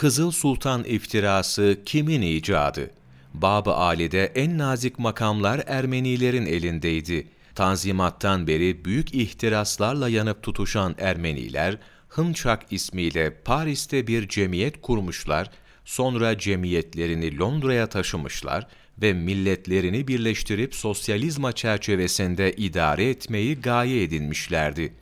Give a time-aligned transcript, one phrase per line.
[0.00, 2.90] Kızıl Sultan iftirası kimin icadı?
[3.34, 7.26] Bab-ı Ali'de en nazik makamlar Ermenilerin elindeydi.
[7.54, 11.78] Tanzimattan beri büyük ihtiraslarla yanıp tutuşan Ermeniler,
[12.08, 15.50] Hınçak ismiyle Paris'te bir cemiyet kurmuşlar,
[15.84, 18.66] sonra cemiyetlerini Londra'ya taşımışlar
[19.02, 24.92] ve milletlerini birleştirip sosyalizma çerçevesinde idare etmeyi gaye edinmişlerdi.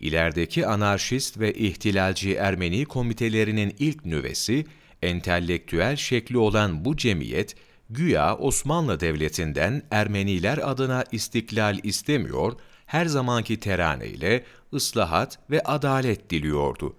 [0.00, 4.66] İlerideki anarşist ve ihtilalci Ermeni komitelerinin ilk nüvesi,
[5.02, 7.56] entelektüel şekli olan bu cemiyet,
[7.90, 12.52] güya Osmanlı Devleti'nden Ermeniler adına istiklal istemiyor,
[12.86, 14.44] her zamanki teraneyle
[14.74, 16.96] ıslahat ve adalet diliyordu.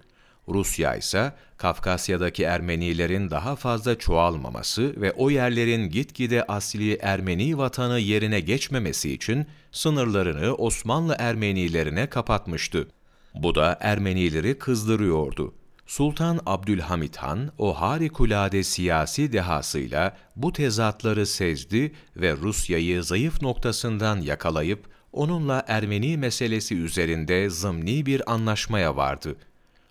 [0.50, 8.40] Rusya ise Kafkasya'daki Ermenilerin daha fazla çoğalmaması ve o yerlerin gitgide asli Ermeni vatanı yerine
[8.40, 12.88] geçmemesi için sınırlarını Osmanlı Ermenilerine kapatmıştı.
[13.36, 15.54] Bu da Ermenileri kızdırıyordu.
[15.86, 24.86] Sultan Abdülhamit Han o harikulade siyasi dehasıyla bu tezatları sezdi ve Rusya'yı zayıf noktasından yakalayıp
[25.14, 29.36] onunla Ermeni meselesi üzerinde zımni bir anlaşmaya vardı.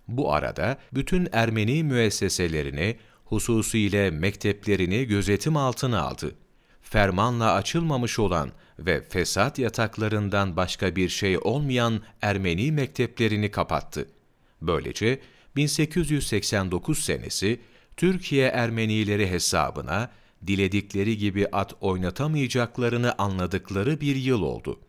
[0.08, 6.34] Bu arada bütün Ermeni müesseselerini, hususiyle mekteplerini gözetim altına aldı.
[6.82, 14.08] Fermanla açılmamış olan ve fesat yataklarından başka bir şey olmayan Ermeni mekteplerini kapattı.
[14.62, 15.20] Böylece
[15.56, 17.60] 1889 senesi
[17.96, 20.10] Türkiye Ermenileri hesabına
[20.46, 24.80] diledikleri gibi at oynatamayacaklarını anladıkları bir yıl oldu.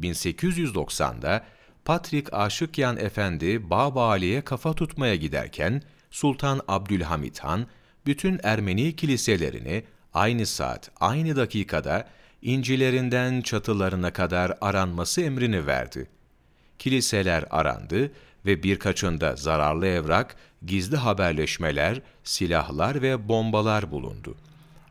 [0.00, 1.44] 1890'da
[1.90, 7.66] Patrik Aşıkyan Efendi Babali'ye kafa tutmaya giderken Sultan Abdülhamit Han
[8.06, 12.08] bütün Ermeni kiliselerini aynı saat, aynı dakikada
[12.42, 16.06] incilerinden çatılarına kadar aranması emrini verdi.
[16.78, 18.12] Kiliseler arandı
[18.46, 24.36] ve birkaçında zararlı evrak, gizli haberleşmeler, silahlar ve bombalar bulundu.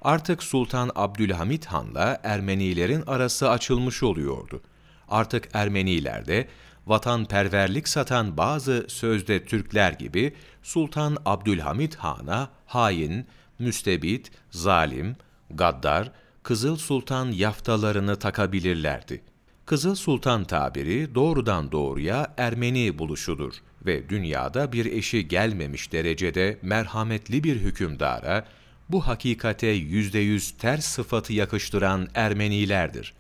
[0.01, 4.61] Artık Sultan Abdülhamit Han'la Ermenilerin arası açılmış oluyordu.
[5.09, 6.47] Artık Ermeniler de
[6.87, 13.25] vatanperverlik satan bazı sözde Türkler gibi Sultan Abdülhamit Han'a hain,
[13.59, 15.15] müstebit, zalim,
[15.49, 16.11] gaddar,
[16.43, 19.21] Kızıl Sultan yaftalarını takabilirlerdi.
[19.65, 23.53] Kızıl Sultan tabiri doğrudan doğruya Ermeni buluşudur
[23.85, 28.45] ve dünyada bir eşi gelmemiş derecede merhametli bir hükümdara
[28.89, 33.13] bu hakikate yüzde yüz ters sıfatı yakıştıran Ermenilerdir.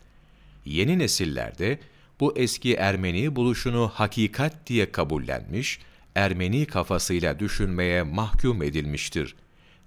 [0.65, 1.79] Yeni nesillerde
[2.19, 5.79] bu eski Ermeni buluşunu hakikat diye kabullenmiş,
[6.15, 9.35] Ermeni kafasıyla düşünmeye mahkum edilmiştir.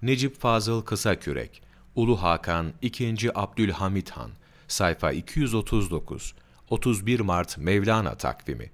[0.01, 1.61] Necip Fazıl Kısakürek,
[1.95, 3.29] Ulu Hakan II.
[3.35, 4.31] Abdülhamit Han,
[4.67, 6.33] sayfa 239,
[6.69, 8.71] 31 Mart Mevlana takvimi